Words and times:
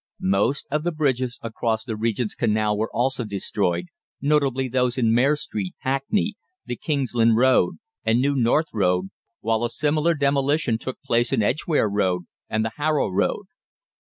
Most 0.33 0.65
of 0.71 0.81
the 0.81 0.91
bridges 0.91 1.37
across 1.43 1.85
the 1.85 1.95
Regent's 1.95 2.33
Canal 2.33 2.75
were 2.75 2.89
also 2.91 3.23
destroyed, 3.23 3.85
notably 4.19 4.67
those 4.67 4.97
in 4.97 5.13
Mare 5.13 5.35
Street, 5.35 5.75
Hackney, 5.81 6.37
the 6.65 6.75
Kingsland 6.75 7.37
Road, 7.37 7.75
and 8.03 8.19
New 8.19 8.33
North 8.35 8.69
Road, 8.73 9.11
while 9.41 9.63
a 9.63 9.69
similar 9.69 10.15
demolition 10.15 10.79
took 10.79 10.99
place 11.03 11.31
in 11.31 11.43
Edgware 11.43 11.87
Road 11.87 12.23
and 12.49 12.65
the 12.65 12.71
Harrow 12.77 13.09
Road. 13.09 13.45